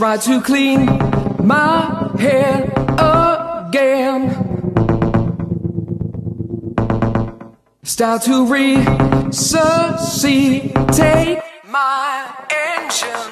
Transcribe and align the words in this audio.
Try 0.00 0.16
to 0.16 0.40
clean 0.40 0.86
my 1.46 2.10
head 2.18 2.72
again. 2.98 4.32
Start 7.82 8.22
to 8.22 8.46
resuscitate 8.46 11.42
my 11.68 12.34
engine. 12.50 13.30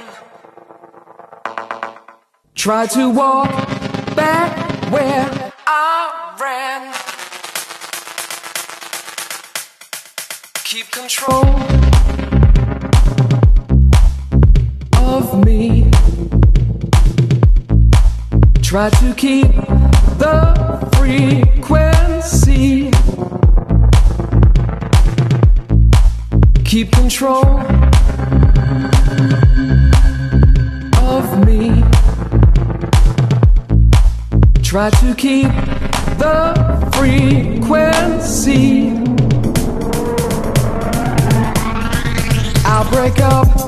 Try 2.55 2.87
to 2.89 3.09
walk 3.09 3.49
back 4.15 4.93
where 4.93 5.53
I 5.67 6.37
ran. 6.39 6.93
Keep 10.65 10.91
control 10.91 11.88
Try 18.69 18.91
to 18.91 19.15
keep 19.15 19.47
the 20.19 20.55
frequency. 20.95 22.91
Keep 26.67 26.93
control 26.93 27.47
of 30.99 31.47
me. 31.47 31.83
Try 34.63 34.91
to 34.91 35.15
keep 35.17 35.49
the 36.19 36.53
frequency. 36.93 38.91
I'll 42.67 42.91
break 42.91 43.19
up 43.21 43.68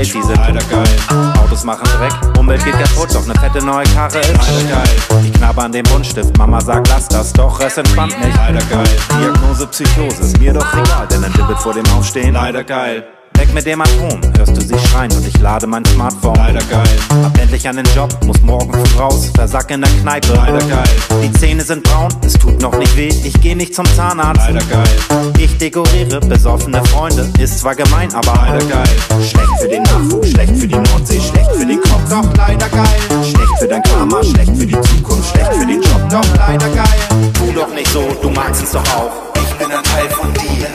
Welt, 0.00 0.14
die 0.14 0.22
sind 0.22 0.36
leider 0.36 0.64
geil, 0.64 1.34
Autos 1.42 1.64
machen 1.64 1.86
Dreck, 1.98 2.38
Umwelt 2.38 2.64
geht 2.64 2.72
kaputt, 2.72 3.14
doch 3.14 3.26
ne 3.26 3.34
fette 3.34 3.64
neue 3.64 3.84
Karre 3.94 4.18
ist 4.18 4.28
leider 4.28 4.82
geil, 4.82 5.24
Ich 5.24 5.32
knabber 5.34 5.64
an 5.64 5.72
dem 5.72 5.82
Buntstift, 5.84 6.36
Mama 6.38 6.60
sagt 6.60 6.88
lass 6.88 7.08
das, 7.08 7.32
doch 7.32 7.60
es 7.60 7.76
entspannt 7.76 8.18
mich 8.18 8.34
leider 8.34 8.64
geil, 8.64 8.96
Diagnose 9.20 9.66
Psychose, 9.66 10.22
ist 10.22 10.38
mir 10.38 10.52
doch 10.54 10.72
egal, 10.72 11.06
denn 11.08 11.22
ein 11.22 11.32
Dibbit 11.32 11.58
vor 11.58 11.74
dem 11.74 11.84
Aufstehen. 11.92 12.34
Leider 12.34 12.64
geil, 12.64 13.04
Weg 13.50 13.54
mit 13.54 13.66
dem 13.66 13.80
Atom, 13.80 14.20
hörst 14.36 14.56
du 14.56 14.60
sie 14.60 14.78
schreien 14.88 15.10
und 15.12 15.26
ich 15.26 15.36
lade 15.40 15.66
mein 15.66 15.84
Smartphone 15.86 16.36
leider 16.36 16.62
geil, 16.70 16.88
Hab 17.22 17.36
endlich 17.36 17.66
einen 17.66 17.84
Job, 17.96 18.08
muss 18.24 18.40
morgen 18.42 18.72
früh 18.72 18.98
raus, 18.98 19.30
versack 19.34 19.70
in 19.70 19.80
der 19.80 19.90
Kneipe. 20.02 20.34
Leider 20.34 20.58
geil, 20.66 20.88
Die 21.22 21.32
Zähne 21.32 21.62
sind 21.62 21.82
braun, 21.82 22.08
es 22.24 22.34
tut 22.34 22.60
noch 22.60 22.76
nicht 22.78 22.96
weh, 22.96 23.08
ich 23.08 23.40
geh 23.40 23.54
nicht 23.54 23.74
zum 23.74 23.86
Zahnarzt. 23.96 24.42
Leider 24.46 24.64
geil, 24.66 25.32
Ich 25.38 25.58
dekoriere 25.58 26.20
besoffene 26.20 26.84
Freunde, 26.86 27.28
ist 27.40 27.58
zwar 27.58 27.74
gemein, 27.74 28.14
aber 28.14 28.34
leider 28.34 28.64
geil, 28.66 28.96
Schlecht 29.28 29.60
für 29.60 29.68
den 29.68 29.82
Nachwuchs, 29.82 30.30
schlecht 30.30 30.56
für 30.56 30.68
die 30.68 30.76
Nordsee, 30.76 31.20
schlecht 31.20 31.50
für 31.52 31.66
den 31.66 31.80
Kopf, 31.80 32.08
doch 32.08 32.36
leider 32.36 32.68
geil, 32.68 33.00
schlecht 33.24 33.58
für 33.58 33.68
dein 33.68 33.82
Karma, 33.82 34.22
schlecht 34.22 34.56
für 34.56 34.66
die 34.66 34.80
Zukunft, 34.80 35.30
schlecht 35.30 35.52
für 35.54 35.66
den 35.66 35.82
Job. 35.82 36.08
doch 36.08 36.36
leider 36.36 36.68
geil, 36.68 37.32
Tu 37.34 37.52
doch 37.52 37.74
nicht 37.74 37.90
so, 37.90 38.04
du 38.22 38.30
magst 38.30 38.62
es 38.62 38.72
doch 38.72 38.84
auch. 38.94 39.29
Ich 39.42 39.54
bin 39.54 39.70
ein 39.70 39.82
Teil 39.84 40.08
von 40.10 40.32
dir, 40.34 40.68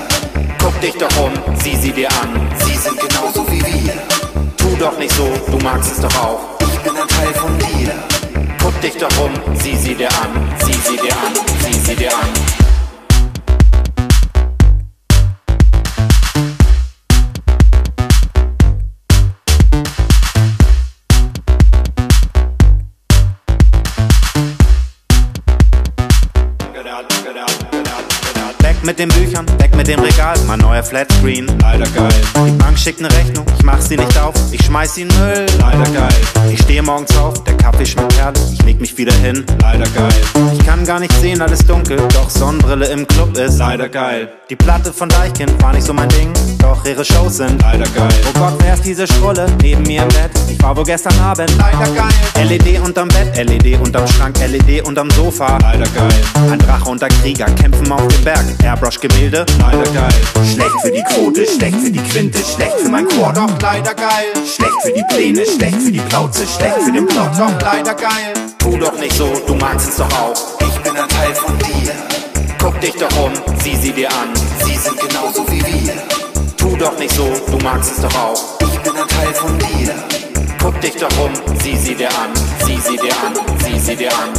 Guck 0.60 0.80
dich 0.82 0.94
doch 0.96 1.18
um, 1.24 1.32
sieh 1.62 1.76
sie 1.76 1.92
dir 1.92 2.10
an. 2.22 2.50
sie 2.66 2.76
sind 2.76 3.00
genauso 3.00 3.46
wie 3.52 3.62
wir, 3.62 3.94
Tu 4.58 4.76
doch 4.80 4.98
nicht 4.98 5.14
so, 5.16 5.32
du 5.52 5.58
magst 5.64 5.92
es 5.92 6.02
doch 6.02 6.16
auch. 6.18 6.40
ich 6.62 6.80
bin 6.80 6.94
ein 6.96 7.08
Teil 7.08 7.34
von 7.34 7.58
dir, 7.60 7.94
Guck 8.62 8.80
dich 8.82 8.98
doch 8.98 9.18
um, 9.24 9.32
sieh 9.56 9.76
sie 9.76 9.96
dir 9.96 10.10
an, 10.10 10.50
sieh 10.66 10.74
sie 10.74 10.98
dir 10.98 11.14
an, 11.14 11.34
sieh 11.64 11.80
sie 11.80 11.96
dir 11.96 12.12
an. 12.14 12.65
Mit 28.86 29.00
den 29.00 29.10
Büchern, 29.10 29.46
weg 29.60 29.76
mit 29.76 29.88
dem 29.88 30.00
Regal, 30.00 30.36
mein 30.48 30.60
neuer 30.60 30.84
Flatscreen. 30.84 31.48
leider 31.62 31.88
geil, 31.88 32.10
Die 32.46 32.52
Bank 32.52 32.78
schickt 32.78 33.02
ne 33.02 33.10
Rechnung, 33.12 33.46
ich 33.58 33.64
mach 33.64 33.82
sie 33.82 33.98
nicht 33.98 34.18
auf, 34.20 34.34
ich 34.52 34.64
schmeiß 34.64 34.96
sie 34.96 35.02
in 35.04 35.08
Müll. 35.08 35.46
leider 35.60 35.90
geil, 35.92 36.14
Ich 36.52 36.62
stehe 36.62 36.84
morgens 36.84 37.16
auf, 37.18 37.44
der 37.44 37.56
Kaffee 37.58 37.86
schmeckt 37.86 38.16
herrlich, 38.18 38.44
ich 38.54 38.62
leg 38.64 38.80
mich 38.80 38.96
wieder 38.98 39.14
hin. 39.14 39.44
leider 39.62 39.86
geil, 39.90 40.14
Ich 40.54 40.66
kann 40.66 40.86
gar 40.86 41.00
nicht 41.00 41.12
sehen, 41.20 41.42
alles 41.42 41.60
dunkel, 41.66 41.98
doch 42.14 42.30
Sonnenbrille 42.30 42.86
im 42.88 43.08
Club 43.08 43.36
ist. 43.38 43.58
leider 43.58 43.90
geil, 43.90 44.30
Die 44.50 44.56
Platte 44.56 44.94
von 44.94 45.10
Deichkind 45.10 45.52
war 45.64 45.74
nicht 45.74 45.86
so 45.86 45.94
mein 45.94 46.10
Ding, 46.10 46.32
doch 46.60 46.86
ihre 46.86 47.04
Shows 47.04 47.38
sind. 47.38 47.60
leider 47.64 47.86
geil, 47.90 48.10
Oh 48.30 48.40
Gott, 48.40 48.54
wer 48.60 48.76
ist 48.76 48.86
diese 48.86 49.08
Schrulle 49.08 49.48
neben 49.62 49.82
mir 49.84 50.04
im 50.04 50.10
Bett? 50.10 50.32
Ich 50.50 50.62
war 50.62 50.76
wohl 50.78 50.84
gestern 50.86 51.18
Abend. 51.20 51.52
leider 51.58 51.92
geil, 51.92 52.48
LED 52.48 52.80
unterm 52.82 53.08
Bett, 53.08 53.36
LED 53.36 53.80
unterm 53.80 54.08
Schrank, 54.08 54.38
LED 54.48 54.86
unterm 54.88 55.10
Sofa. 55.12 55.58
leider 55.62 55.86
geil, 55.88 56.14
Ein 56.52 56.60
Drache 56.60 56.90
und 56.90 57.02
ein 57.04 57.10
Krieger 57.22 57.46
kämpfen 57.46 57.92
auf 57.92 58.08
dem 58.08 58.24
Berg. 58.24 58.46
Airbrush-Gemälde. 58.76 59.46
leider 59.60 59.92
geil, 59.92 60.22
Schlecht 60.54 60.82
für 60.82 60.92
die 60.92 61.04
Quote, 61.04 61.46
schlecht 61.46 61.78
für 61.78 61.92
die 61.92 62.00
Quinte, 62.00 62.40
schlecht 62.40 62.78
für 62.82 62.90
mein 62.90 63.08
Chor. 63.08 63.32
doch 63.32 63.50
leider 63.62 63.94
geil, 63.94 64.34
Schlecht 64.46 64.82
für 64.84 64.92
die 64.92 65.04
Pläne, 65.10 65.46
schlecht 65.46 65.82
für 65.82 65.92
die 65.92 66.00
Plauze, 66.00 66.46
schlecht 66.46 66.82
für 66.84 66.92
den 66.92 67.08
Plot. 67.08 67.30
doch 67.40 67.62
leider 67.62 67.94
geil, 67.94 68.34
Tu 68.60 68.78
doch 68.78 69.00
nicht 69.00 69.16
so, 69.16 69.32
du 69.48 69.56
magst 69.56 69.90
es 69.90 69.96
doch 69.96 70.12
auch. 70.20 70.36
ich 70.60 70.78
bin 70.82 70.92
ein 70.92 71.08
Teil 71.08 71.34
von 71.36 71.58
dir, 71.58 71.94
Guck 72.60 72.82
dich 72.82 72.94
doch 72.96 73.26
um, 73.26 73.32
sieh 73.64 73.78
sie 73.78 73.94
dir 73.94 74.10
an. 74.10 74.30
sie 74.66 74.76
sind 74.76 75.00
genauso 75.00 75.48
wie 75.50 75.62
wir, 75.62 75.94
Tu 76.58 76.76
doch 76.76 77.00
nicht 77.00 77.16
so, 77.16 77.32
du 77.50 77.58
magst 77.64 77.94
es 77.94 78.02
doch 78.02 78.16
auch. 78.16 78.60
ich 78.60 78.80
bin 78.80 78.92
ein 78.92 79.08
Teil 79.08 79.34
von 79.36 79.58
dir, 79.58 79.94
Guck 80.62 80.82
dich 80.82 80.96
doch 80.98 81.18
um, 81.24 81.32
sieh 81.64 81.78
sie 81.78 81.96
dir 81.96 82.10
an, 82.10 82.32
sieh 82.66 82.78
sie 82.78 82.98
dir 82.98 83.14
an, 83.26 83.34
sieh 83.64 83.80
sie 83.80 83.96
dir 83.96 84.12
an. 84.12 84.34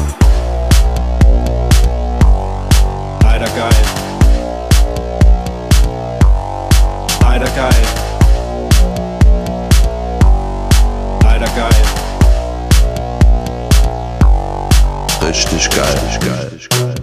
Leider 3.23 3.47
geil. 3.47 4.06
Leider 7.29 7.51
geil. 7.51 7.83
Leider 11.25 11.49
geil. 11.49 11.83
Richtig 15.29 15.69
geil. 15.71 15.85
Richtig 16.05 16.69
geil. 16.71 16.96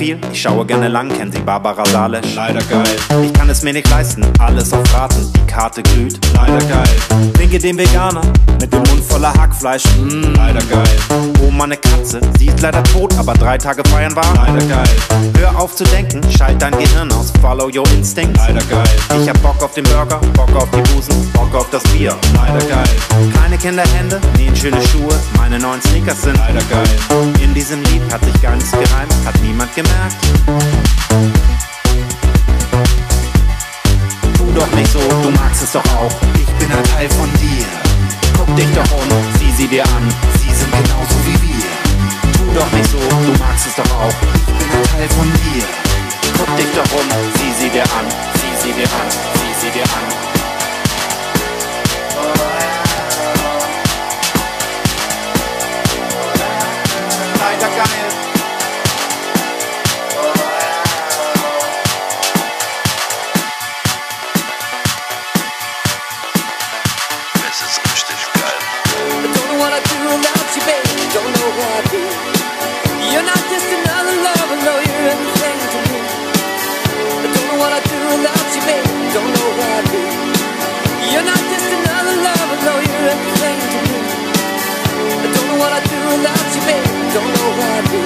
Viel, 0.00 0.18
ich 0.32 0.40
schaue 0.40 0.64
gerne 0.64 0.88
lang, 0.88 1.10
kennt 1.14 1.34
die 1.34 1.40
Barbara 1.40 1.84
Salisch. 1.84 2.34
Leider 2.34 2.62
geil. 2.62 2.96
Ich 3.22 3.32
kann 3.34 3.50
es 3.50 3.62
mir 3.62 3.74
nicht 3.74 3.88
leisten, 3.90 4.24
alles 4.38 4.72
auf 4.72 4.94
Raten. 4.94 5.30
Die 5.34 5.46
Karte 5.46 5.82
glüht. 5.82 6.18
Leider 6.34 6.58
geil. 6.64 6.88
Winke 7.36 7.58
dem 7.58 7.76
Veganer 7.76 8.22
mit 8.58 8.72
dem 8.72 8.82
Mund 8.84 9.04
voller 9.06 9.34
Hackfleisch. 9.34 9.84
Mm. 9.98 10.32
Leider 10.36 10.62
geil. 10.62 10.96
Oh, 11.42 11.50
meine 11.50 11.76
Katze, 11.76 12.18
sie 12.38 12.46
ist 12.46 12.62
leider 12.62 12.82
tot, 12.82 13.12
aber 13.18 13.34
drei 13.34 13.58
Tage 13.58 13.82
feiern 13.90 14.16
war. 14.16 14.24
Leider 14.36 14.64
geil. 14.66 14.88
Hör 15.38 15.58
auf 15.58 15.76
zu 15.76 15.84
denken, 15.84 16.22
schalt 16.30 16.62
dein 16.62 16.72
Gehirn 16.78 17.12
aus, 17.12 17.30
follow 17.42 17.66
your 17.66 17.86
instincts. 17.90 18.40
Leider 18.48 18.64
geil. 18.70 18.88
Ich 19.20 19.28
hab 19.28 19.42
Bock 19.42 19.62
auf 19.62 19.74
den 19.74 19.84
Burger, 19.84 20.18
Bock 20.32 20.54
auf 20.56 20.70
die 20.70 20.94
Busen, 20.94 21.30
Bock 21.32 21.54
auf 21.54 21.68
das 21.70 21.82
Bier. 21.92 22.16
Leider 22.34 22.64
geil. 22.66 22.88
Keine 23.38 23.58
Kinderhände, 23.58 24.18
nähen 24.38 24.56
schöne 24.56 24.80
Schuhe, 24.80 25.14
meine 25.36 25.58
neuen 25.58 25.82
Sneakers 25.82 26.22
sind 26.22 26.38
Leider 26.38 26.62
geil. 26.70 27.34
In 27.42 27.52
diesem 27.52 27.82
Lied 27.84 28.02
hat 28.10 28.24
sich 28.24 28.40
gar 28.40 28.54
nichts 28.54 28.72
gereimt, 28.72 29.12
hat 29.26 29.34
niemand 29.42 29.74
gemerkt. 29.74 29.89
Du 35.22 35.30
magst 35.30 35.62
es 35.62 35.72
doch 35.72 35.84
auch. 35.96 36.10
Ich 36.34 36.46
bin 36.54 36.72
ein 36.72 36.84
Teil 36.84 37.08
von 37.10 37.32
dir. 37.34 37.66
Guck 38.36 38.56
dich 38.56 38.68
doch 38.74 38.90
um, 38.92 39.08
sieh 39.38 39.52
sie 39.52 39.68
dir 39.68 39.84
an. 39.84 40.08
Sie 40.38 40.54
sind 40.54 40.70
genauso 40.70 41.16
wie 41.26 41.40
wir. 41.42 41.70
Tu 42.32 42.52
doch 42.54 42.72
nicht 42.72 42.90
so, 42.90 42.98
du 42.98 43.38
magst 43.38 43.66
es 43.66 43.74
doch 43.76 43.90
auch. 43.98 44.08
Ich 44.08 44.54
bin 44.56 44.68
ein 44.72 44.84
Teil 44.84 45.08
von 45.10 45.32
dir. 45.32 45.64
Guck 46.38 46.56
dich 46.56 46.70
doch 46.74 46.92
um, 46.98 47.08
sieh 47.36 47.52
sie 47.60 47.70
dir 47.70 47.82
an. 47.82 48.06
Sieh 48.34 48.56
sie 48.62 48.72
dir 48.72 48.84
an, 48.84 49.10
sieh 49.10 49.54
sie 49.60 49.70
dir 49.70 49.84
an. 49.84 50.30
Geil. 57.80 58.09
Don't 87.12 87.26
know 87.26 87.50
who 87.50 87.62
I'd 87.74 87.86
be. 87.90 88.02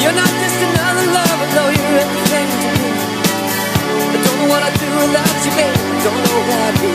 You're 0.00 0.16
not 0.16 0.32
just 0.40 0.58
another 0.68 1.06
lover, 1.12 1.48
no, 1.56 1.64
you're 1.68 1.98
everything 2.00 2.48
to 2.48 2.68
me. 2.80 2.90
I 3.92 4.16
don't 4.24 4.36
know 4.40 4.48
what 4.48 4.62
I'd 4.62 4.78
do 4.80 4.88
without 4.96 5.36
you, 5.44 5.52
baby. 5.52 5.80
Don't 6.04 6.16
know 6.16 6.38
who 6.40 6.52
I'd 6.64 6.76
be. 6.80 6.92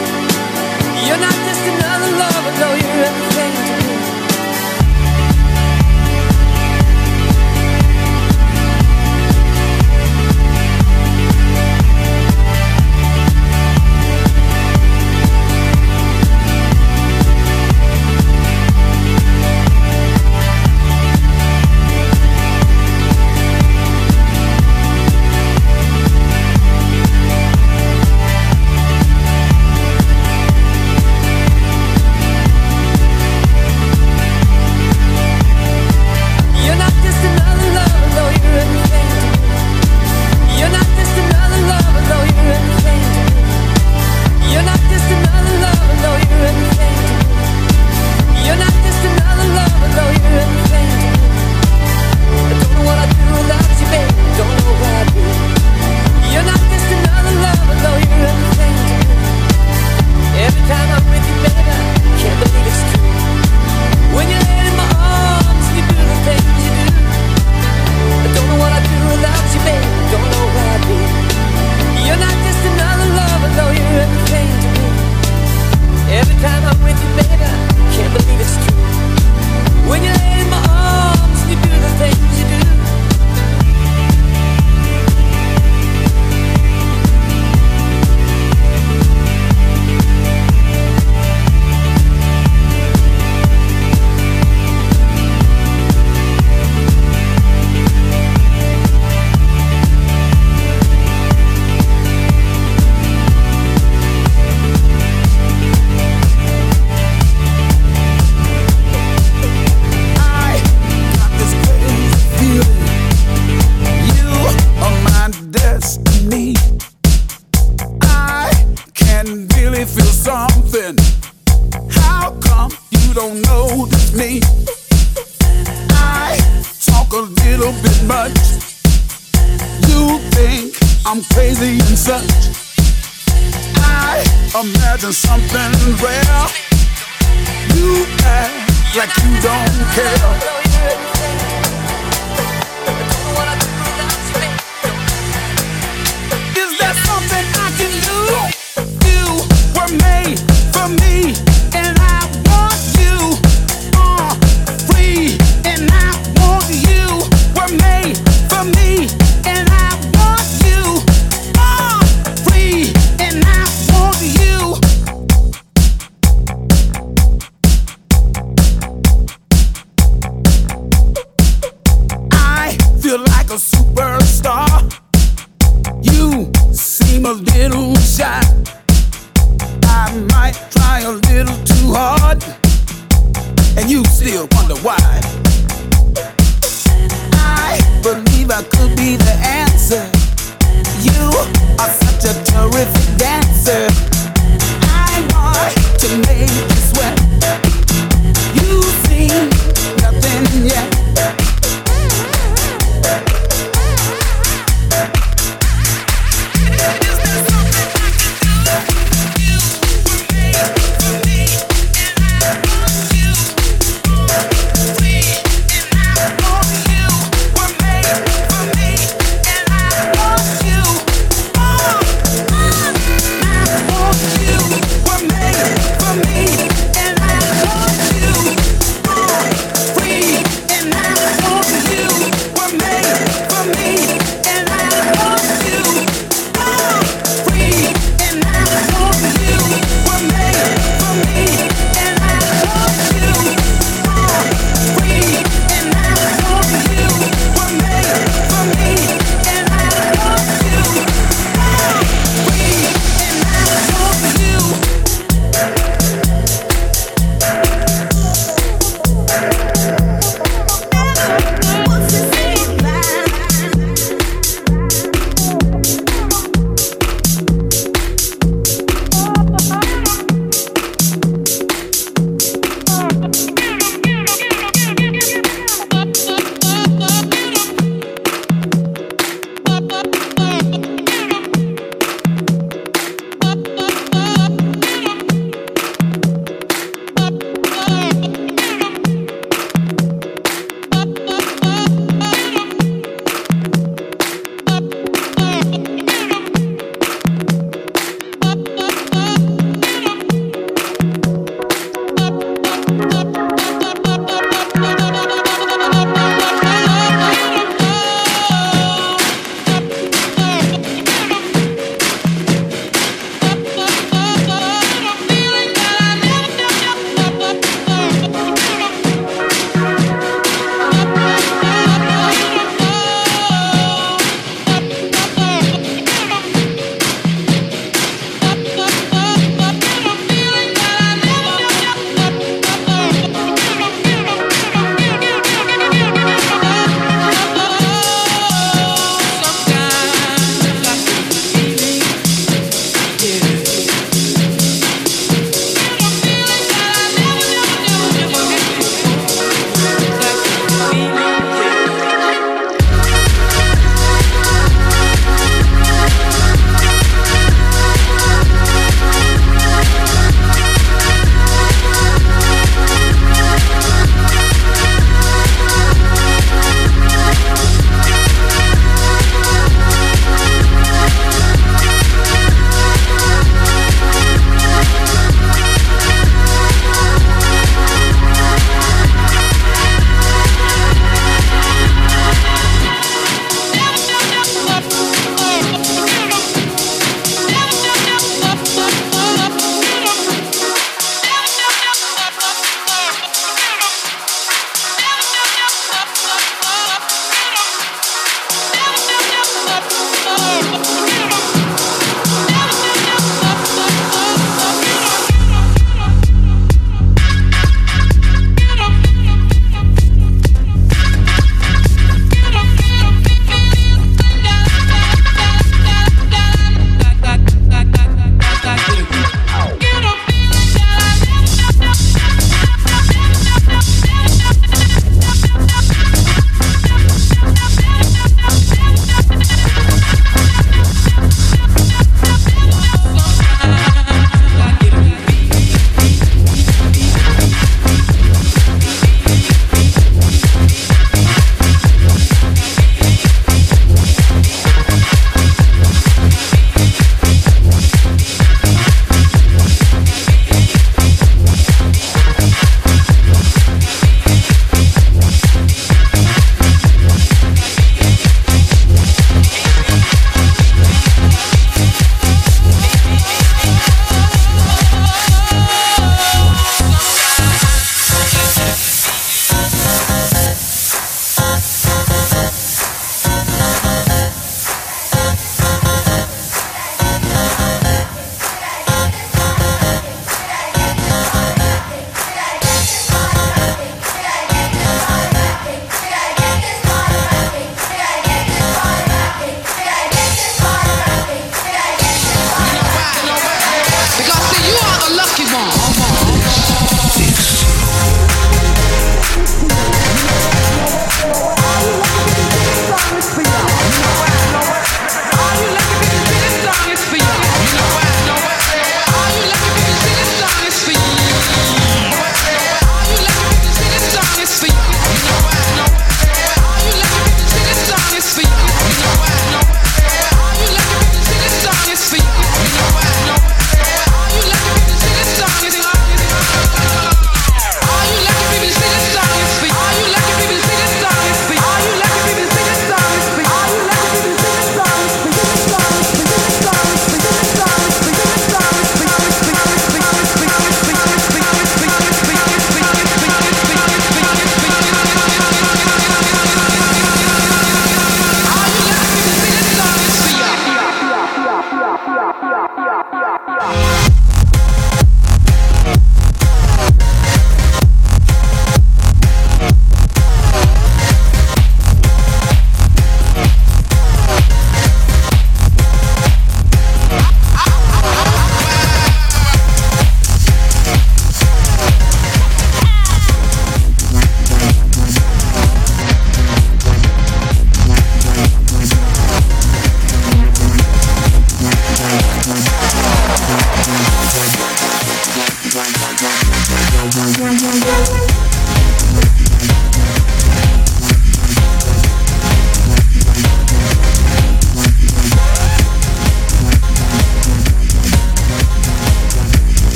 You're 1.05 1.21
not 1.21 1.37
just 1.45 1.63
another 1.73 2.11
lover, 2.17 2.53
no, 2.57 2.69
you're 2.73 3.05
everything 3.05 3.64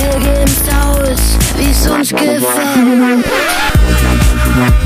Wir 0.00 0.18
geben 0.18 0.44
es 0.44 0.62
aus, 0.74 1.36
wie 1.56 1.90
uns 1.90 2.10
gefällt. 2.10 2.42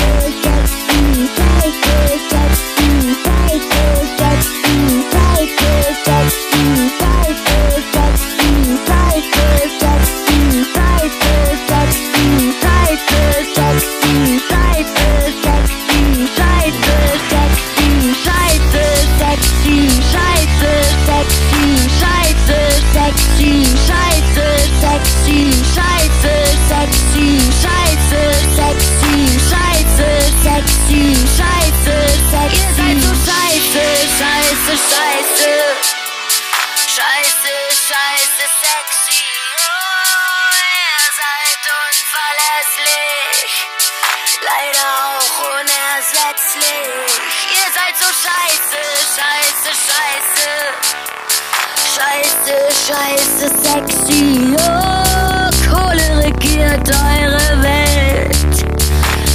Alte 52.51 52.75
Scheiße 52.75 53.49
sexy, 53.63 54.57
oh, 54.59 55.51
Kohle 55.69 56.25
regiert 56.25 56.89
eure 56.89 57.63
Welt. 57.63 58.55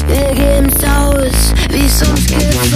Wir 0.08 0.34
geben's 0.34 0.84
aus, 0.84 1.54
wie's 1.70 2.02
uns 2.02 2.28
gefällt. 2.28 2.76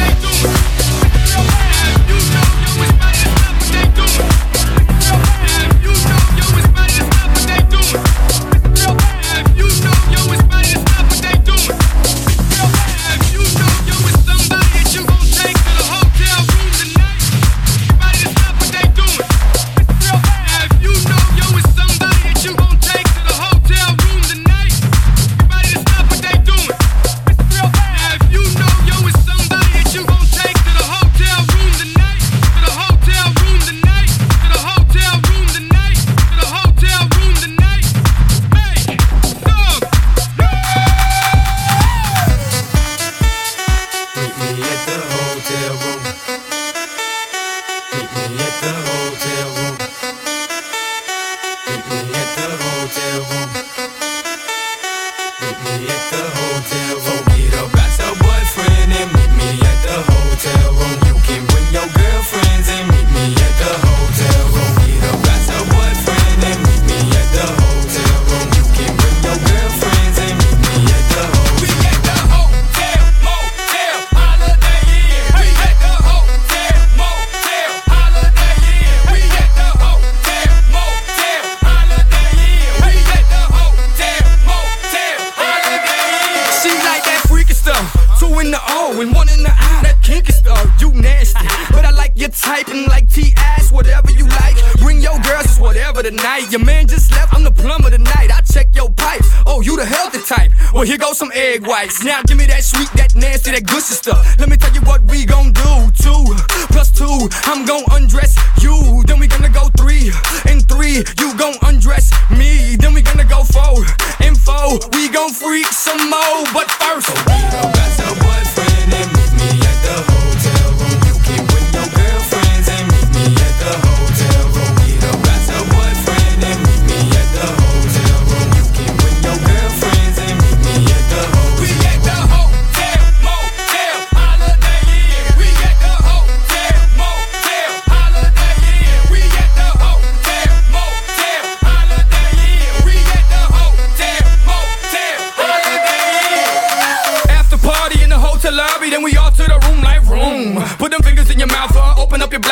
Yeah. 0.00 0.30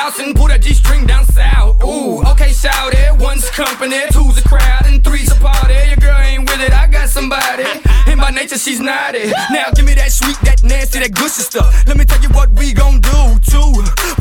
house 0.09 0.21
and 0.21 0.35
put 0.35 0.51
a 0.51 0.59
G 0.59 0.73
string 0.75 1.07
down 1.07 1.25
south. 1.27 1.83
Ooh, 1.85 2.23
okay, 2.33 2.53
shout 2.53 2.93
it. 2.95 3.13
One's 3.19 3.49
company, 3.51 4.01
two's 4.13 4.39
a 4.39 4.49
crowd, 4.49 4.87
and 4.87 5.03
three's 5.05 5.31
a 5.31 5.37
party. 5.37 5.75
Your 5.89 5.97
girl 5.97 6.19
ain't 6.21 6.49
with 6.49 6.61
it, 6.61 6.73
I 6.73 6.87
got 6.87 7.09
somebody. 7.09 7.65
And 8.07 8.21
by 8.21 8.31
nature, 8.31 8.59
she's 8.59 8.81
naughty. 8.81 9.31
Now 9.51 9.71
give 9.75 9.85
me 9.85 9.95
that 9.95 10.13
sweet, 10.13 10.39
that 10.43 10.63
nasty, 10.63 11.01
that 11.01 11.13
good 11.15 11.31
stuff. 11.31 11.87
Let 11.87 11.97
me 11.97 12.05
tell 12.05 12.21
you 12.23 12.31
what 12.31 12.51
we 12.53 12.73
gon' 12.73 13.01
do. 13.01 13.21
Two 13.53 13.71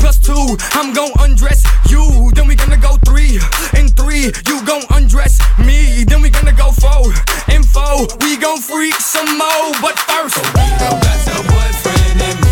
plus 0.00 0.18
two, 0.18 0.56
I'm 0.72 0.92
gon' 0.92 1.12
undress 1.20 1.64
you. 1.88 2.30
Then 2.34 2.46
we 2.48 2.54
gonna 2.54 2.76
go 2.76 2.96
three 3.04 3.40
and 3.74 3.88
three, 3.96 4.32
you 4.48 4.56
gon' 4.66 4.84
undress 4.90 5.40
me. 5.58 6.04
Then 6.04 6.20
we 6.22 6.30
gonna 6.30 6.52
go 6.52 6.70
four 6.70 7.12
and 7.48 7.64
four, 7.64 8.06
we 8.20 8.36
gon' 8.36 8.60
freak 8.60 8.94
some 8.96 9.38
more. 9.38 9.72
But 9.80 9.98
first, 9.98 10.36
so 10.36 10.42
we 10.42 10.66
gon' 10.82 11.00
got 11.00 11.18
your 11.26 11.42
boyfriend 11.48 12.22
and 12.28 12.47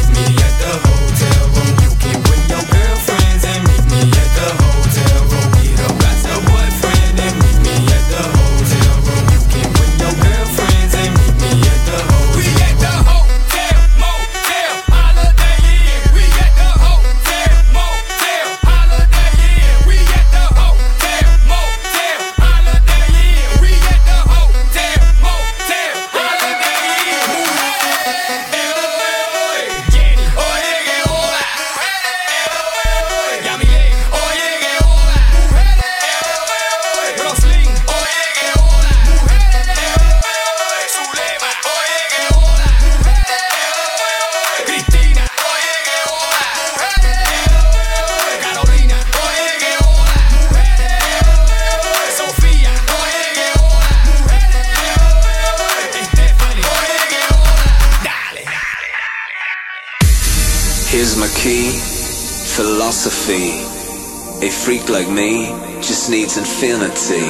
freak 64.67 64.89
like 64.89 65.09
me 65.09 65.47
just 65.81 66.11
needs 66.11 66.37
infinity. 66.37 67.23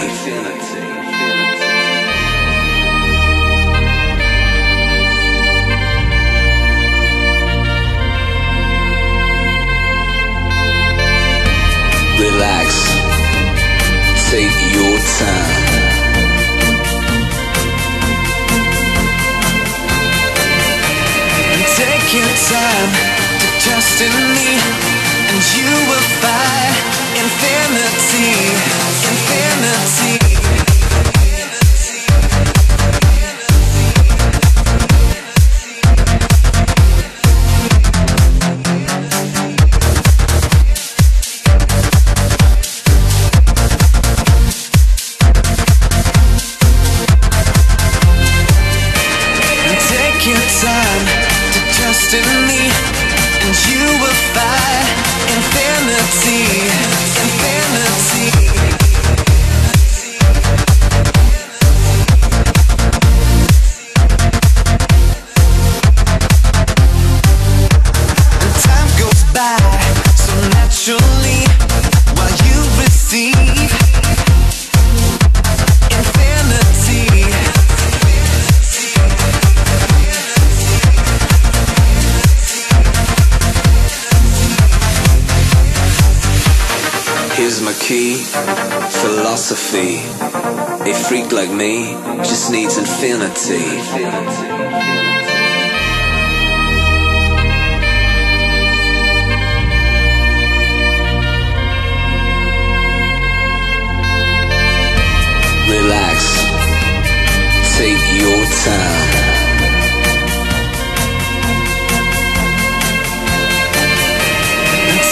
relax, 12.19 12.69
take 14.31 14.57
your 14.73 14.97
time. 15.21 15.77
Take 21.77 22.15
your 22.15 22.33
time 22.49 22.91
to 23.41 23.47
trust 23.61 24.01
in 24.01 24.15
me, 24.37 24.51
and 25.29 25.43
you 25.55 25.71
will 25.91 26.09
find 26.23 26.96
infinity, 27.27 28.55
infinity. 29.11 30.36
philosophy. 89.47 89.99
A 90.91 90.95
freak 90.95 91.31
like 91.31 91.51
me 91.51 91.93
just 92.25 92.51
needs 92.51 92.79
infinity. 92.79 93.63
relax, 105.69 106.19
take 107.79 108.05
your 108.19 108.43
time. 108.65 109.07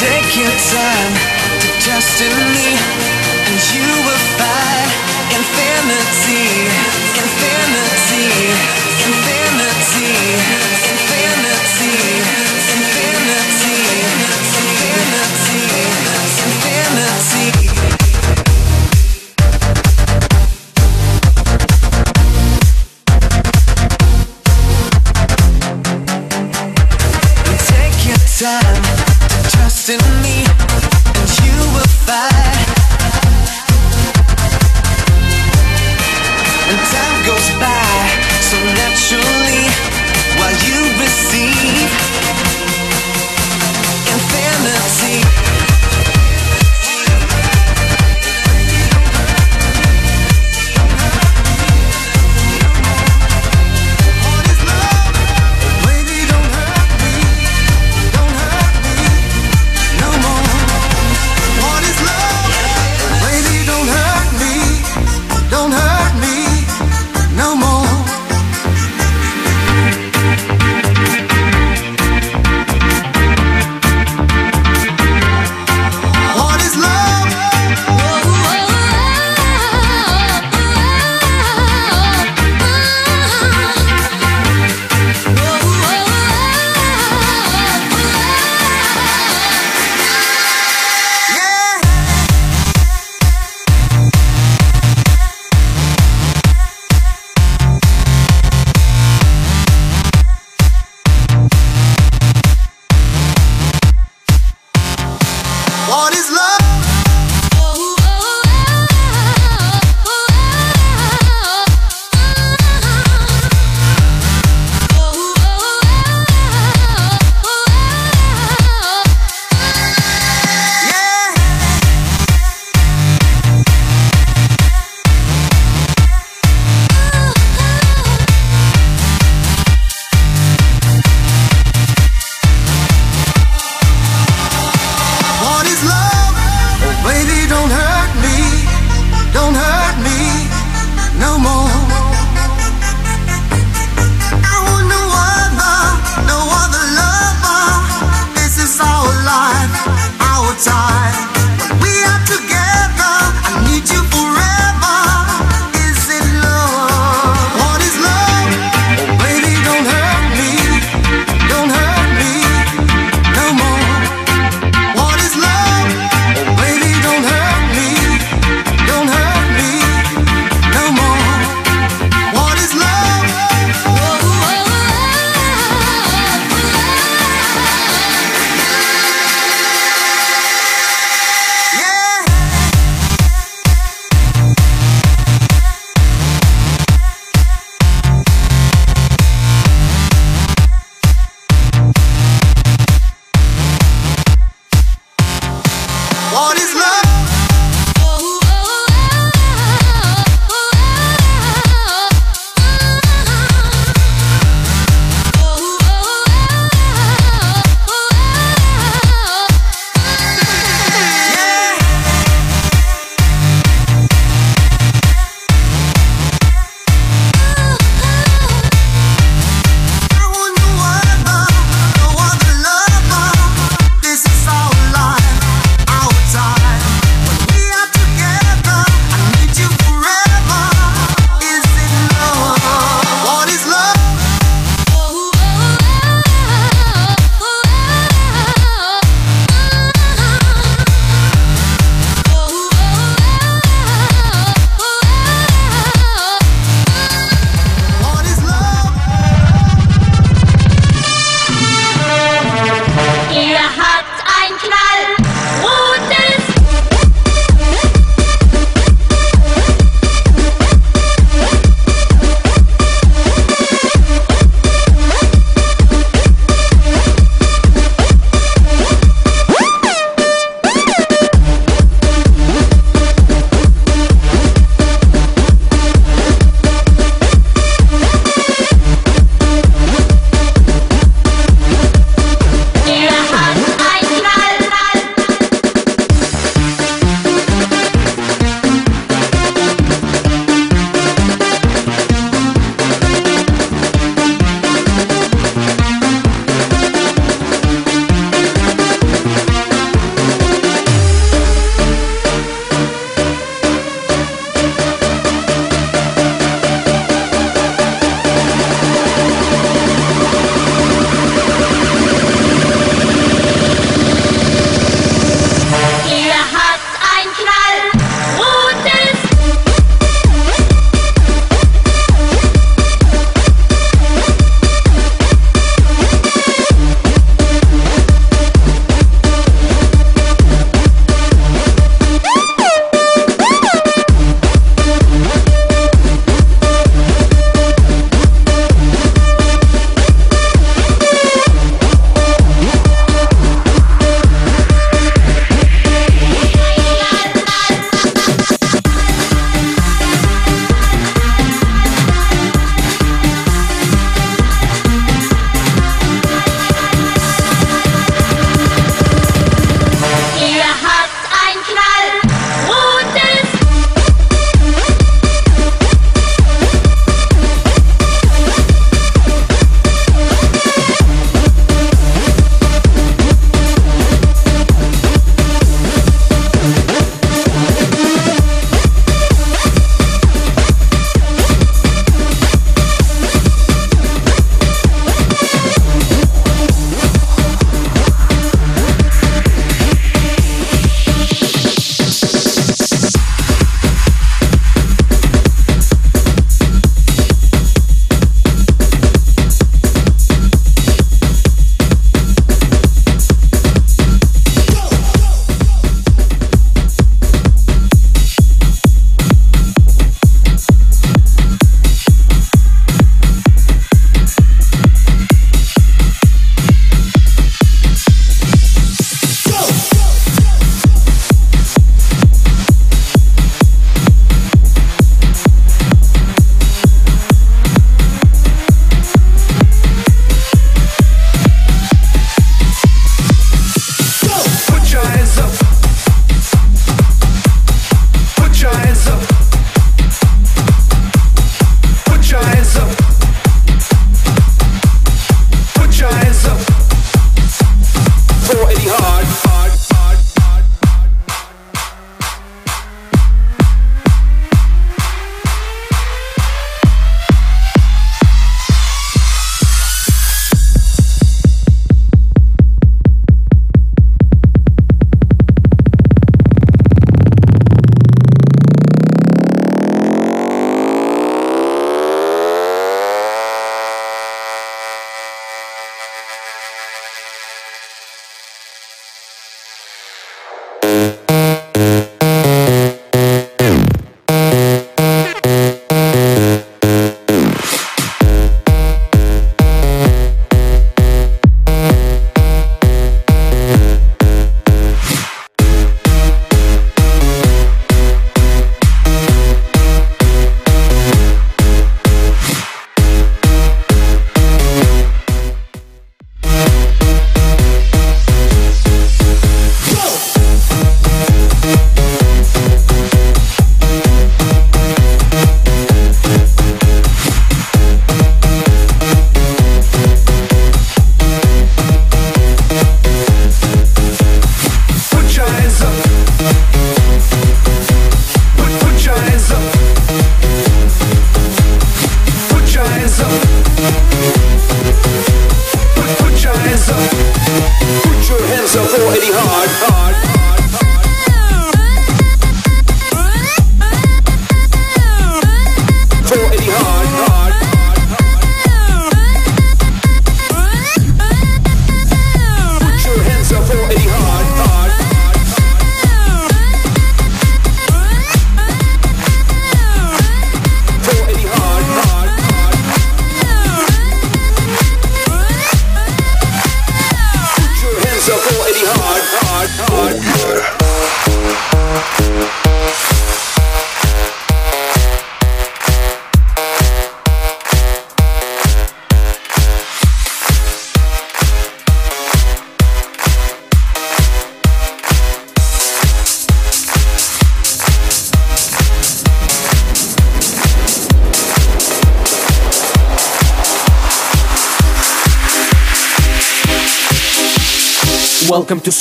Take 0.00 0.36
your 0.36 0.54
time 0.72 1.12
to 1.60 1.68
trust 1.84 2.20
in 2.20 2.34
me 2.52 3.13
you 3.72 3.88
will 4.04 4.24
find 4.36 4.90
infinity, 5.32 6.68
infinity, 7.16 8.28
infinity, 9.08 10.73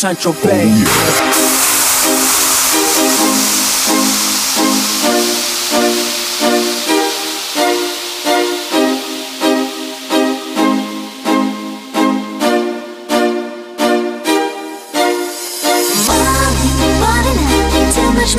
Central 0.03 0.35
oh, 0.35 0.43
Bay. 0.43 0.67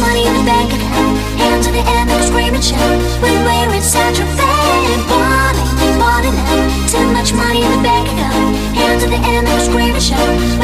Money 0.01 0.27
in 0.27 0.35
the 0.35 0.43
bank 0.45 0.73
account, 0.73 1.17
hands 1.39 1.67
in 1.69 1.73
the 1.73 1.79
air, 1.79 2.05
make 2.05 2.21
screaming 2.25 2.61
shout. 2.61 2.81
When 3.23 3.45
we're 3.45 3.75
in 3.75 3.81
Saint 3.81 4.17
Tropez, 4.17 5.09
balling. 5.99 6.35
Too 6.89 7.13
much 7.13 7.33
money 7.33 7.63
in 7.63 7.71
the 7.71 7.83
bank 7.83 8.09
account, 8.09 8.57
hands 8.75 9.05
in 9.05 9.11
the 9.11 9.17
air, 9.17 9.43
make 9.43 9.55
a 9.55 9.65
screaming 9.65 10.01
shout. 10.01 10.64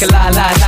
like 0.00 0.10
a 0.10 0.12
la 0.12 0.28
la 0.30 0.52
la. 0.60 0.65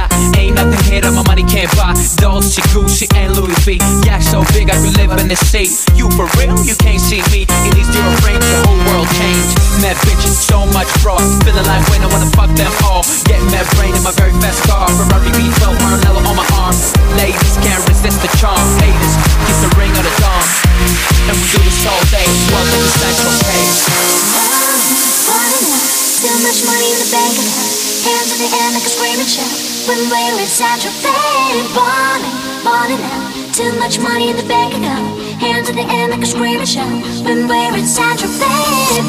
when 37.25 37.49
we're 37.49 37.77
in 37.77 37.87
Saint 37.87 38.19
Tropez. 38.21 39.03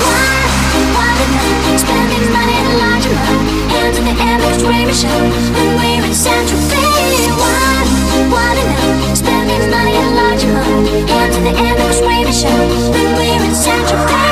Wandering, 0.96 1.78
spending 1.78 2.26
money 2.32 2.56
in 2.60 2.66
a 2.66 2.76
rock. 2.82 3.06
Hands 3.74 3.98
in 3.98 4.06
the 4.06 4.16
air, 4.16 4.38
we're 4.40 4.58
dreaming 4.58 4.94
show 4.94 5.20
when 5.56 5.70
we're 5.78 6.06
in 6.06 6.14
Saint 6.14 6.48
Tropez. 6.50 7.30
Wandering, 8.32 9.16
spending 9.16 9.70
money 9.70 9.96
in 9.96 10.06
a 10.06 10.14
rock. 10.18 10.42
Hands 11.10 11.36
in 11.38 11.44
the 11.44 11.54
air, 11.58 11.76
we're 11.76 11.94
dreaming 12.00 12.34
show 12.34 12.60
when 12.92 13.08
we're 13.18 13.44
in 13.44 13.56
Saint 13.56 13.88
Tropez. 13.88 14.29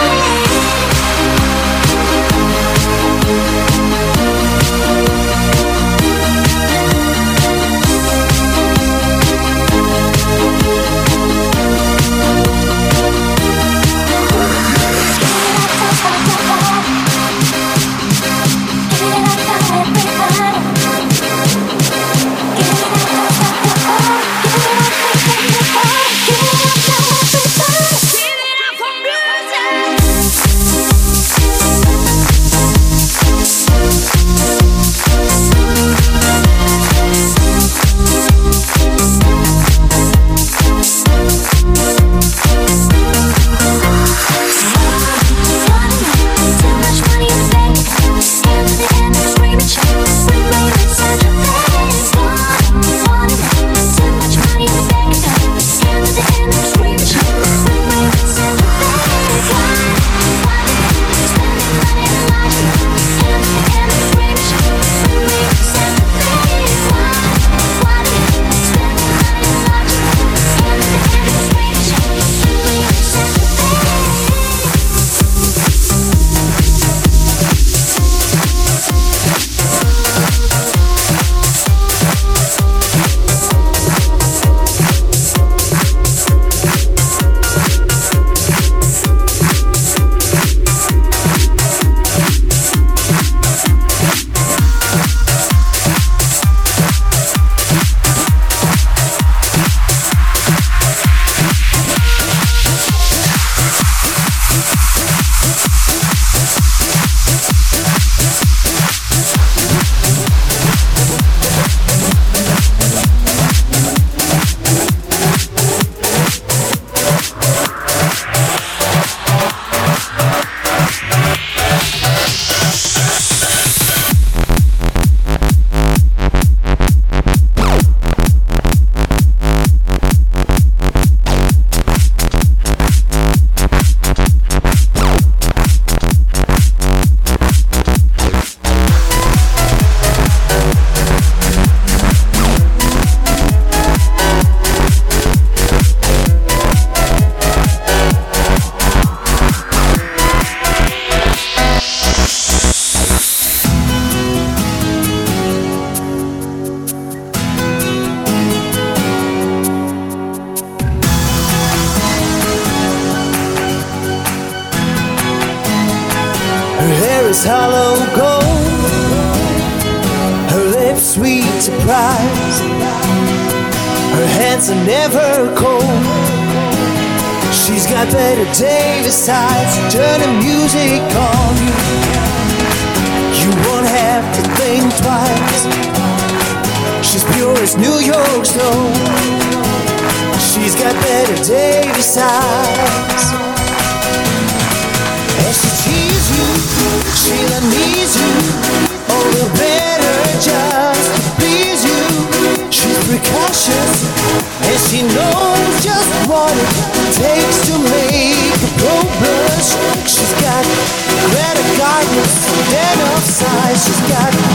Than 212.71 212.99
of 213.13 213.23
size. 213.23 213.85
She's 213.85 214.01
got 214.11 214.46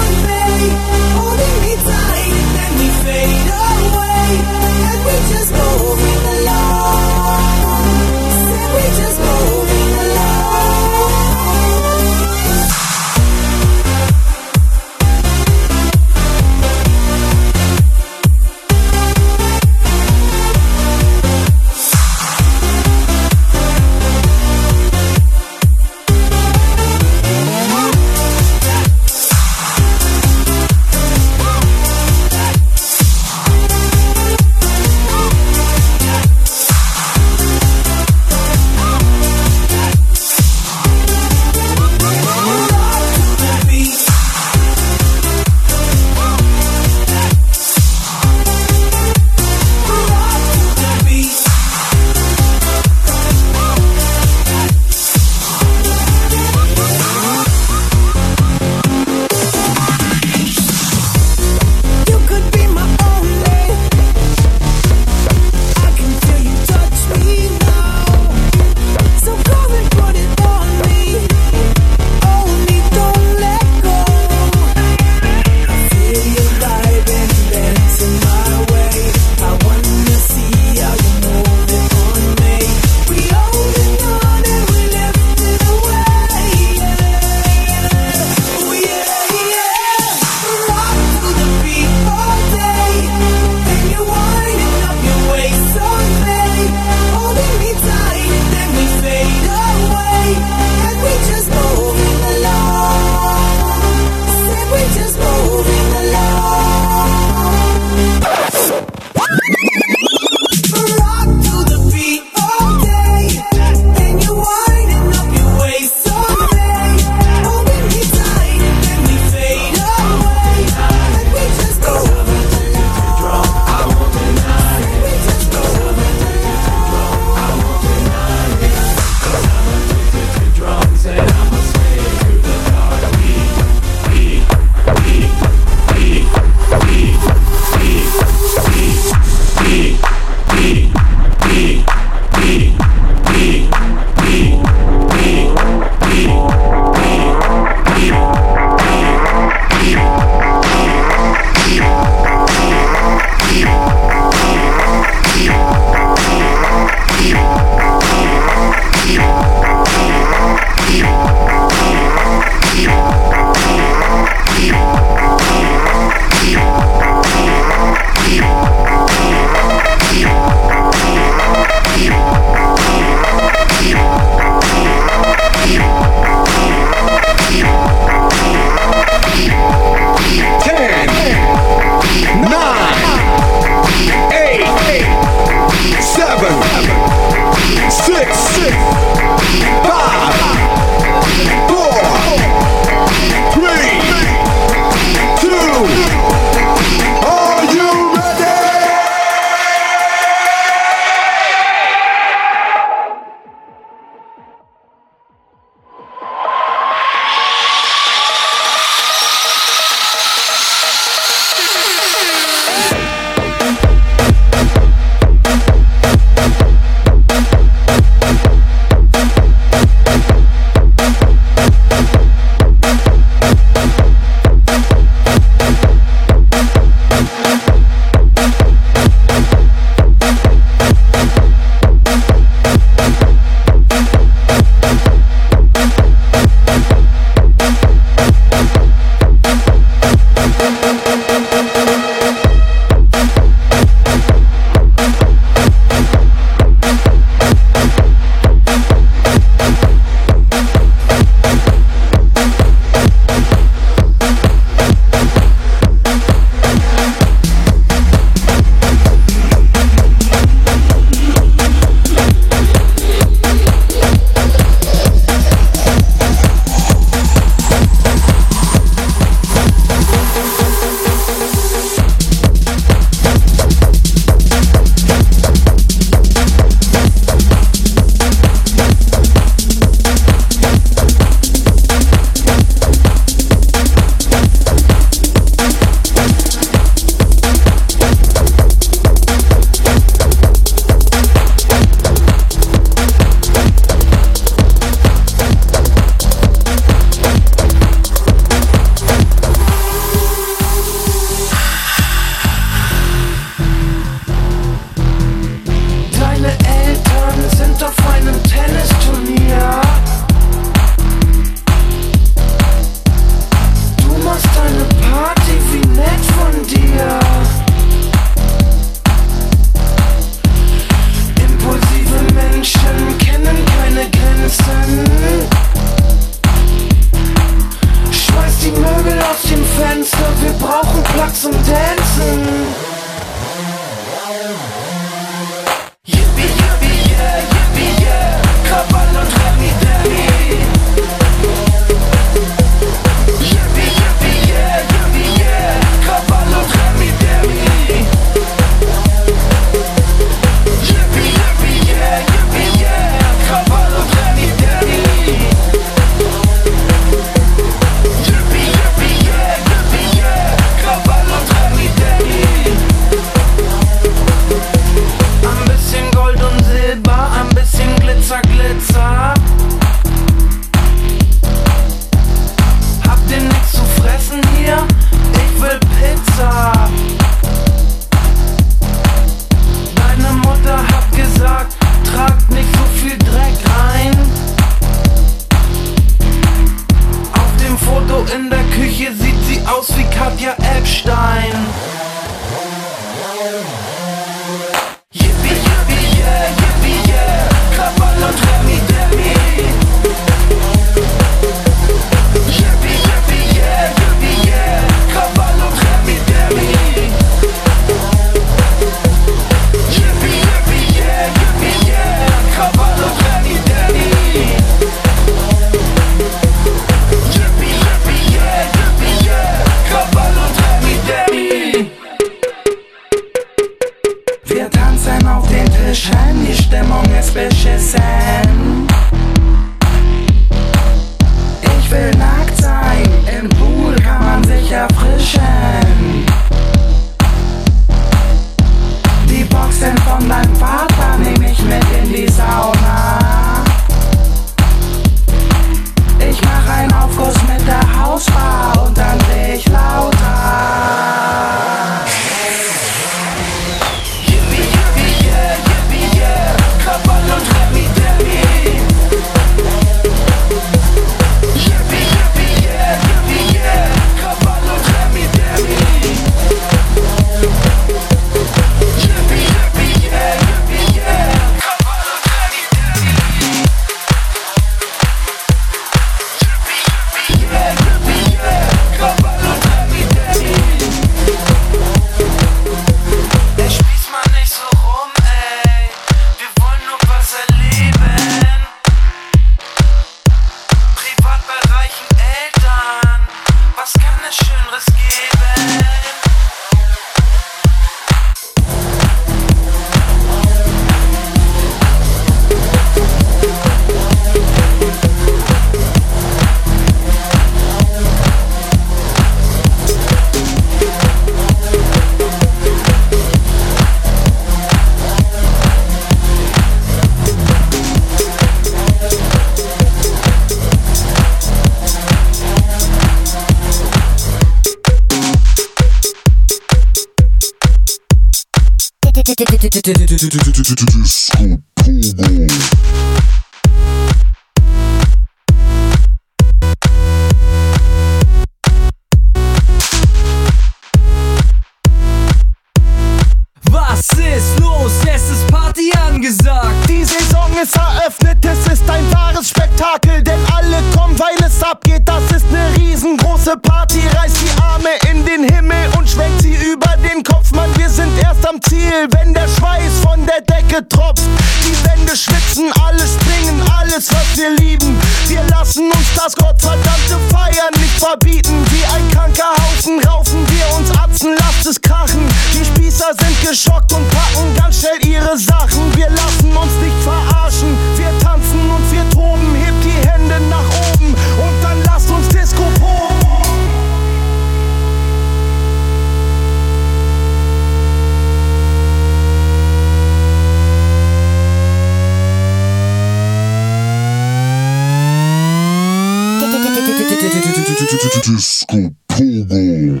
Disco 598.22 598.94
Pogo. 599.08 600.00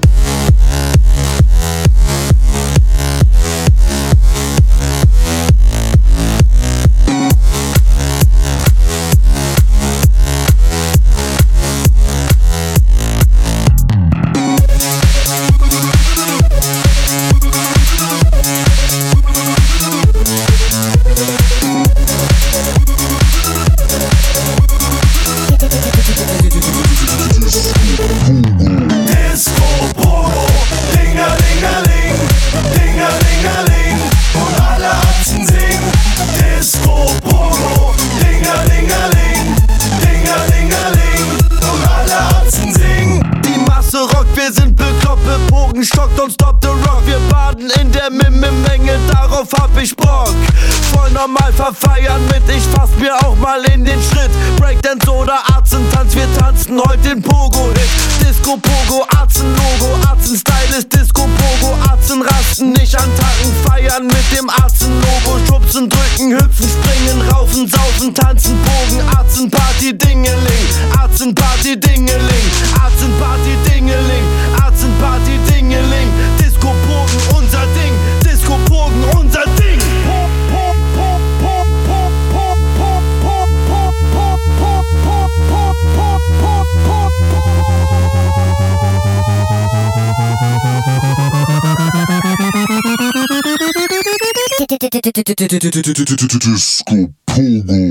Disco 95.38 97.12
Pogo. 97.26 97.85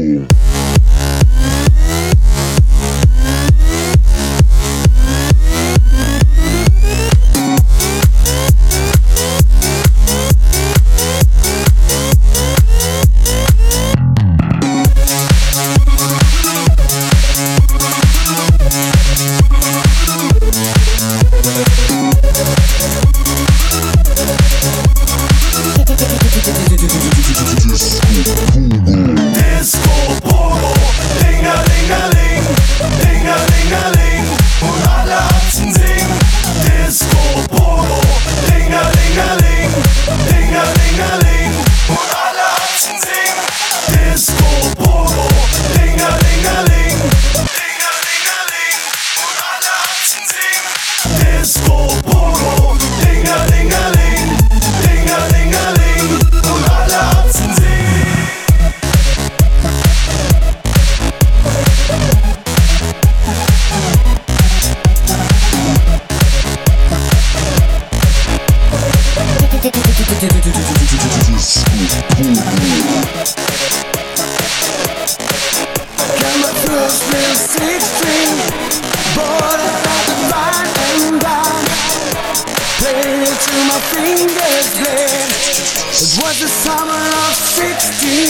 Me 88.15 88.23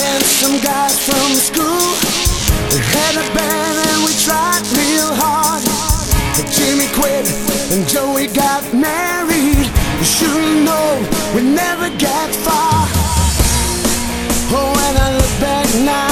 and 0.00 0.24
some 0.24 0.56
from 0.96 1.30
school 1.34 1.92
had 2.88 3.14
a 3.16 3.34
band 3.36 3.76
and 3.90 4.00
we 4.02 4.12
tried 4.24 4.64
real 4.72 5.12
hard. 5.12 5.62
Jimmy 6.56 6.88
quit 6.96 7.28
and 7.72 7.86
Joey 7.86 8.28
got 8.28 8.64
married. 8.72 9.68
You 9.98 10.04
should 10.04 10.64
know 10.64 11.06
we 11.34 11.42
never 11.42 11.90
got 11.98 12.30
far. 12.34 12.88
Oh, 14.56 14.72
when 14.76 14.96
I 14.96 15.18
look 15.18 15.40
back 15.40 15.66
now. 15.84 16.09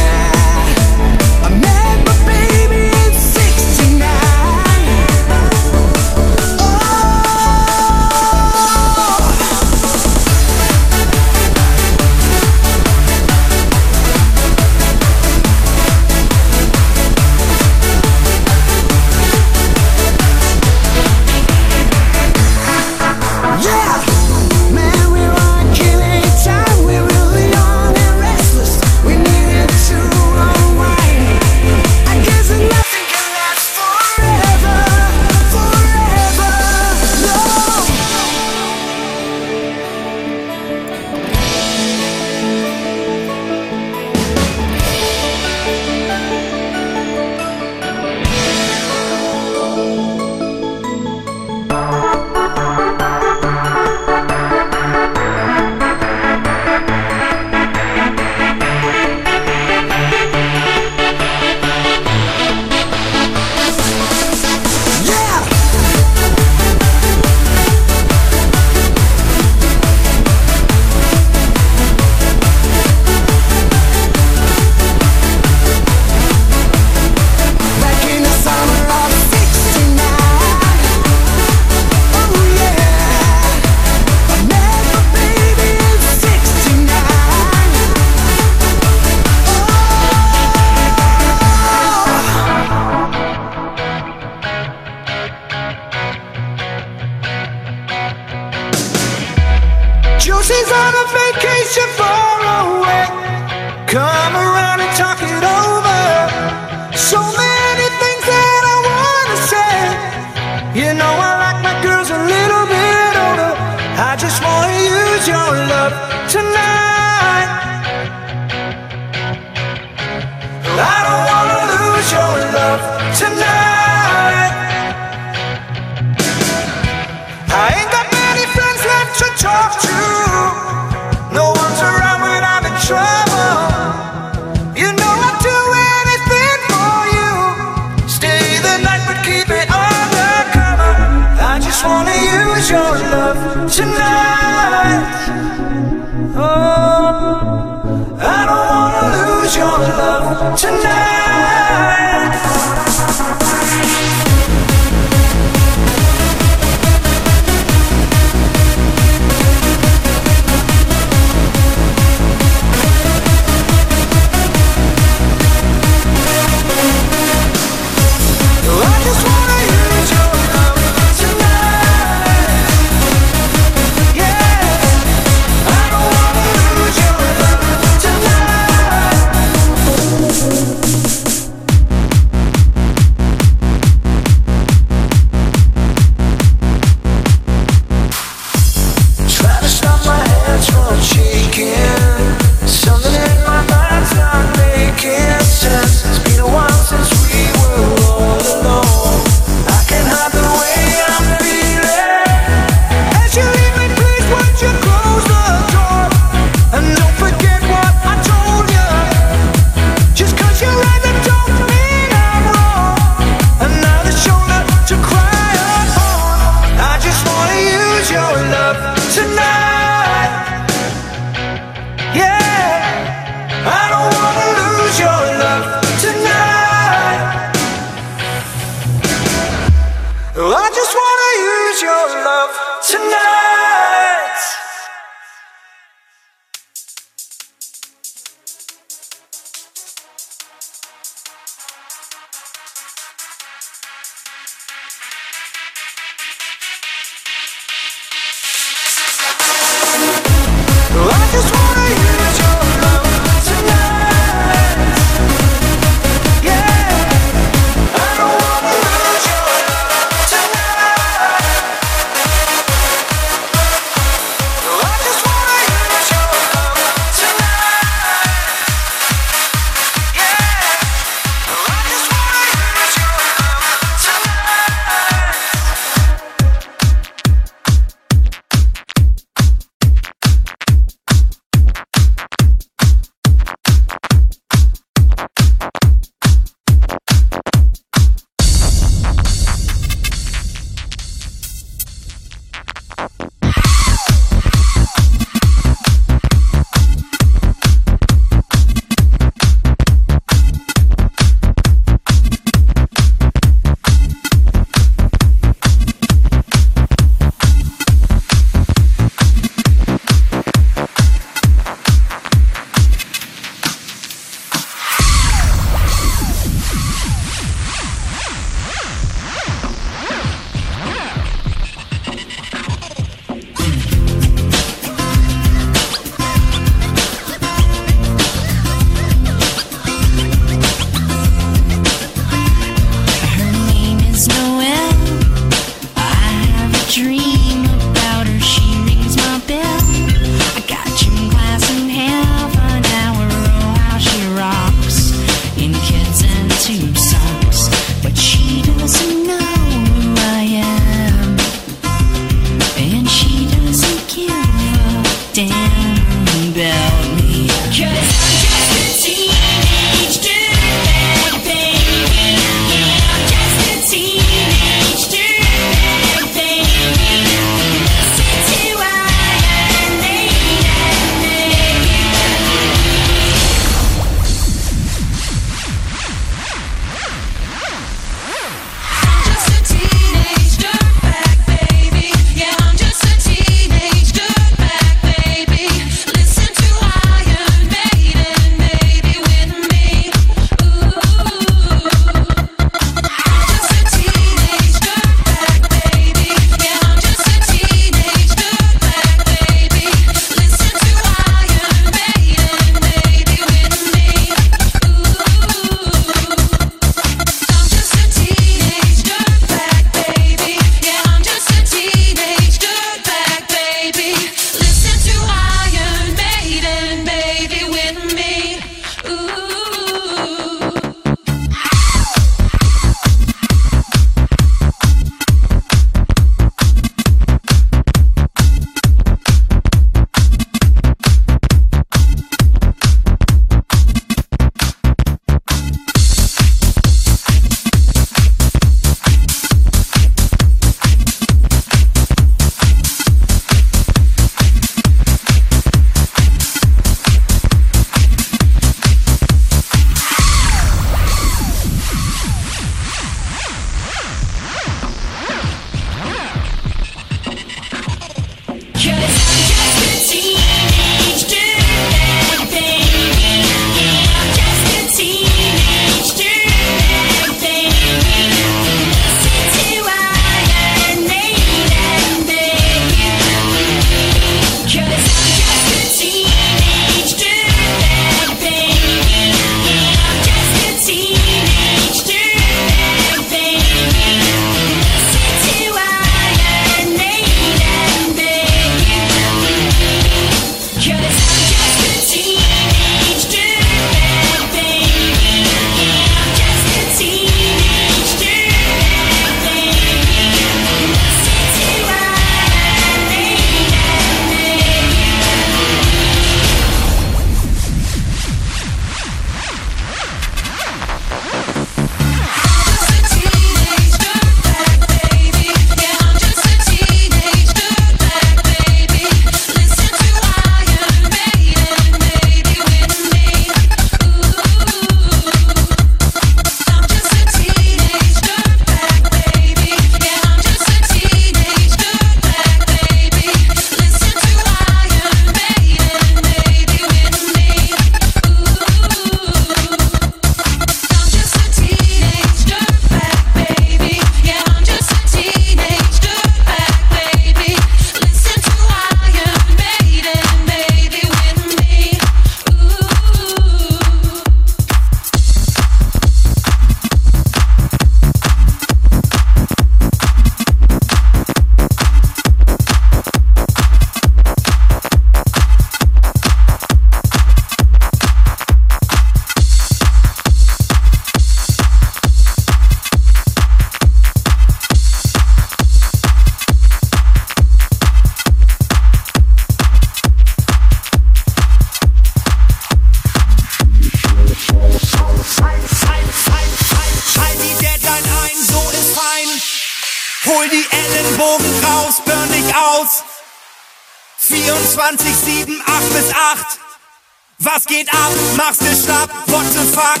Geht 597.72 597.88
ab? 597.92 598.12
Mach's 598.36 598.58
dir 598.58 598.76
schlapp, 598.76 599.08
what 599.28 599.44
the 599.52 599.64
fuck? 599.72 600.00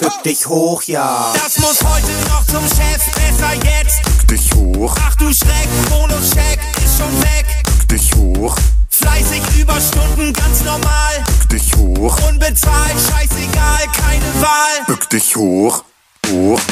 Bück 0.00 0.22
dich 0.24 0.46
hoch, 0.46 0.82
ja. 0.84 1.32
Das 1.34 1.58
muss 1.58 1.78
heute 1.82 2.12
noch 2.28 2.44
zum 2.46 2.64
Chef, 2.68 3.02
besser 3.14 3.54
jetzt. 3.54 4.00
Dich 4.30 4.52
hoch, 4.54 4.94
Ach 5.04 5.14
du 5.16 5.32
Schreck, 5.32 5.68
Bonuscheck 5.90 6.60
ist 6.84 6.98
schon 6.98 7.22
weg. 7.22 7.46
dich 7.90 8.14
hoch, 8.14 8.56
Fleißig 8.88 9.42
Überstunden, 9.58 10.32
ganz 10.32 10.62
normal. 10.62 11.24
dich 11.50 11.74
hoch. 11.76 12.16
Unbezahlt, 12.28 12.94
scheißegal, 13.10 13.86
keine 13.96 14.42
Wahl. 14.42 14.84
Bück 14.86 15.10
dich 15.10 15.34
hoch. 15.34 15.82
Thank 16.28 16.68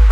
you. 0.00 0.09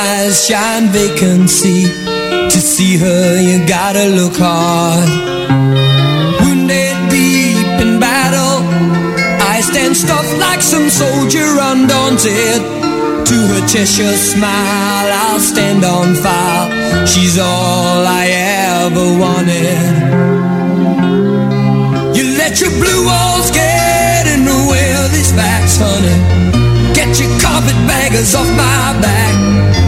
My 0.00 0.30
shine 0.30 0.88
vacancy. 0.88 1.84
To 2.52 2.58
see 2.72 2.96
her, 2.96 3.40
you 3.48 3.56
gotta 3.66 4.06
look 4.18 4.36
hard. 4.36 5.08
Wounded 6.42 6.96
deep 7.10 7.74
in 7.84 8.00
battle, 8.00 8.56
I 9.54 9.60
stand 9.60 9.94
stuffed 9.96 10.34
like 10.46 10.62
some 10.62 10.88
soldier 10.88 11.48
undaunted. 11.70 12.60
To 13.28 13.36
her 13.50 13.62
Cheshire 13.72 14.18
smile, 14.32 15.08
I'll 15.24 15.44
stand 15.52 15.84
on 15.84 16.14
file. 16.24 16.68
She's 17.06 17.36
all 17.38 18.02
I 18.22 18.24
ever 18.82 19.06
wanted. 19.24 19.86
You 22.16 22.24
let 22.42 22.52
your 22.62 22.74
blue 22.82 23.02
walls 23.10 23.50
get 23.50 24.22
in 24.34 24.40
the 24.50 24.60
way 24.70 24.88
of 25.02 25.08
these 25.16 25.32
facts, 25.40 25.76
honey. 25.84 26.18
Get 26.98 27.10
your 27.20 27.32
carpetbaggers 27.44 28.34
off 28.34 28.50
my 28.64 29.00
back. 29.04 29.79